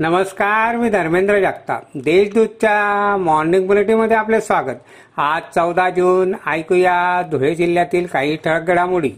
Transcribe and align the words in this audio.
नमस्कार 0.00 0.76
मी 0.76 0.88
धर्मेंद्र 0.88 1.38
जगताप. 1.40 1.82
देशदूतच्या 1.94 3.16
मॉर्निंग 3.16 3.66
बुलेटिनमध्ये 3.66 4.16
आपले 4.16 4.40
स्वागत. 4.40 4.76
आज 5.16 5.42
चौदा 5.54 5.90
जून 5.90 6.34
ऐकूया 6.46 7.22
धुळे 7.30 7.54
जिल्ह्यातील 7.54 8.06
काही 8.06 8.36
ठळक 8.36 8.62
घडामोडी. 8.62 9.10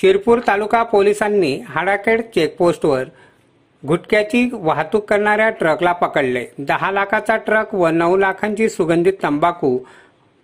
शिरपूर 0.00 0.38
तालुका 0.46 0.82
पोलिसांनी 0.82 1.60
हाडाखेड 1.68 2.20
चेकपोस्टवर 2.20 3.04
गुटख्याची 3.88 4.48
वाहतूक 4.52 5.04
करणाऱ्या 5.04 5.50
ट्रकला 5.50 5.92
पकडले. 5.92 6.46
दहा 6.58 6.90
लाखाचा 6.90 7.36
ट्रक 7.36 7.74
व 7.74 7.88
नऊ 7.88 8.16
लाखांची 8.16 8.68
सुगंधित 8.68 9.12
तंबाखू 9.22 9.78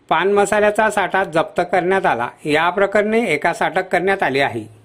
पान 0.09 0.33
मसाल्याचा 0.33 0.91
साठा 0.91 1.25
जप्त 1.25 1.61
करण्यात 1.73 2.07
आला. 2.07 2.29
या 2.45 2.71
प्रकरणी 2.71 3.25
एकास 3.29 3.59
अटक 3.59 3.89
करण्यात 3.89 4.23
आली 4.23 4.41
आहे. 4.41 4.82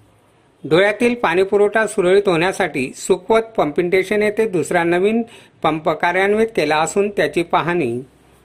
धुळ्यातील 0.64 1.14
पाणीपुरवठा 1.14 1.86
सुरळीत 1.86 2.28
होण्यासाठी 2.28 2.90
सुखवत 2.96 3.42
पंपिंटेशन 3.56 4.22
येथे 4.22 4.46
दुसरा 4.48 4.82
नवीन 4.84 5.22
पंप 5.62 5.88
कार्यान्वित 5.90 6.46
केला 6.56 6.76
असून 6.76 7.08
त्याची 7.08 7.42
पाहणी 7.42 8.00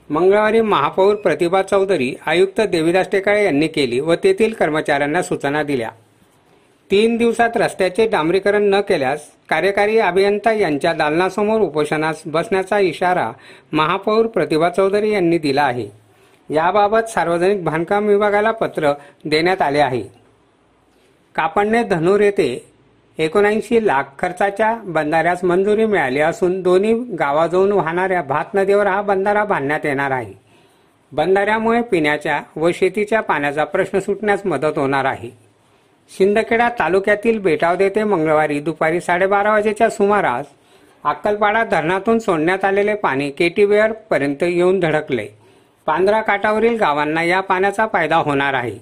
मंगळवारी 0.10 0.62
महापौर 0.62 1.16
प्रतिभा 1.16 1.62
चौधरी 1.62 2.14
आयुक्त 2.26 2.62
देविदास 2.62 3.10
टेकाळे 3.12 3.44
यांनी 3.46 3.68
केली 3.68 4.00
व 4.00 4.16
तेथील 4.16 4.54
कर्मचाऱ्यांना 4.54 5.22
सूचना 5.22 5.64
दिल्या. 5.64 5.90
तीन 6.92 7.18
दिवसात 7.18 7.58
रस्त्याचे 7.58 8.08
डांबरीकरण 8.08 8.64
न 8.64 8.82
केल्यास 8.82 9.28
कार्यकारी 9.50 9.98
अभियंता 10.00 10.52
यांच्या 10.52 10.94
दालनासमोर 10.94 11.62
उपोषणास 11.62 12.22
बसण्याचा 12.26 12.80
इशारा 12.80 13.32
महापौर 13.72 14.28
प्रतिभा 14.28 14.70
चौधरी 14.70 15.12
यांनी 15.12 15.38
दिला 15.38 15.64
आहे. 15.64 15.90
याबाबत 16.50 17.10
सार्वजनिक 17.10 17.64
बांधकाम 17.64 18.08
विभागाला 18.08 18.52
पत्र 18.52 18.94
देण्यात 19.26 19.62
आले 19.62 19.80
आहे. 19.80 20.23
कापडणे 21.36 21.84
धनूर 21.84 22.20
येथे 22.20 22.66
एकोणऐंशी 23.18 23.88
लाख 23.88 24.04
खर्चाच्या 24.20 24.76
बंधाऱ्यास 24.84 25.44
मंजुरी 25.44 25.86
मिळाली 25.86 26.20
असून 26.20 26.62
दोन्ही 26.62 26.94
गावाजवळून 26.94 27.72
वाहणाऱ्या 27.72 28.22
भात 28.22 28.46
नदीवर 28.54 28.88
हा 28.88 29.02
बंधारा 29.02 29.44
बांधण्यात 29.44 29.86
येणार 29.86 30.12
आहे. 30.12 30.34
बंधाऱ्यामुळे 31.12 31.82
पिण्याच्या 31.82 32.42
व 32.56 32.70
शेतीच्या 32.74 33.22
पाण्याचा 33.22 33.64
प्रश्न 33.64 34.00
सुटण्यास 34.00 34.46
मदत 34.46 34.78
होणार 34.78 35.06
आहे. 35.06 35.30
शिंदखेडा 36.18 36.70
तालुक्यातील 36.70 37.40
बेटाव 37.40 37.76
ते 37.76 38.04
मंगळवारी 38.04 38.60
दुपारी 38.60 39.02
साडेबारा 39.02 39.52
वाजेच्या 39.52 39.90
सुमारास 39.90 40.46
अक्कलपाडा 41.04 41.64
धरणातून 41.64 42.20
सोडण्यात 42.20 42.66
आलेले 42.66 42.96
पाणी 42.96 43.30
केटीवेअर 43.30 43.92
पर्यंत 43.92 44.44
येऊन 44.44 44.80
धडकले. 44.80 45.28
पांढरा 45.86 46.22
काठावरील 46.22 46.78
गावांना 46.78 47.24
या 47.24 47.42
पाण्याचा 47.42 47.88
फायदा 47.94 48.16
होणार 48.16 48.54
आहे. 48.54 48.80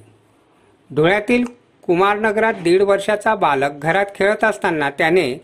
धुळ्यातील 0.96 1.44
कुमारनगरात 1.92 2.54
दीड 2.54 2.82
वर्षाचा 2.82 3.36
बालक 3.36 3.70
घरात 3.82 4.06
खेळत 4.16 4.44
असताना 4.44 4.90
त्याने 4.90 5.42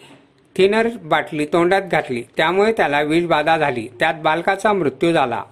थिनर 0.58 0.88
बाटली 1.04 1.46
तोंडात 1.46 1.82
घातली. 1.92 2.24
त्यामुळे 2.38 2.72
त्याला 2.72 3.02
विषबाधा 3.02 3.58
झाली. 3.58 3.88
त्यात 4.00 4.14
बालकाचा 4.24 4.74
मृत्यू 4.74 5.12
झाला. 5.14 5.44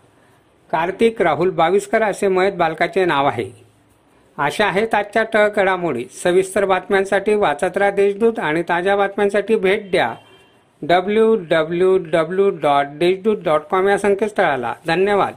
कार्तिक 0.71 1.21
राहुल 1.21 1.49
बाविस्कर 1.49 2.03
असे 2.03 2.27
मयत 2.27 2.51
बालकाचे 2.51 3.05
नाव 3.05 3.27
आहे. 3.27 3.51
अशा 4.37 4.65
आहेत 4.65 4.95
आजच्या 4.95 5.23
ठळक 5.23 5.55
घडामोडी 5.55 6.05
सविस्तर 6.23 6.65
बातम्यांसाठी 6.65 7.33
वाचत 7.33 7.77
राहा 7.77 7.91
देशदूत 7.91 8.39
आणि 8.39 8.61
ताज्या 8.61 8.95
बातम्यांसाठी 8.95 9.55
भेट 9.55 9.91
द्या 9.91 10.15
W 10.81 11.35
W 11.49 11.97
W 11.97 12.49
dot 12.49 12.85
Deshdoot 12.87 13.37
dot 13.37 13.61
com 13.61 13.87
या 13.87 13.97
संकेतस्थळाला. 13.97 14.73
धन्यवाद. 14.87 15.33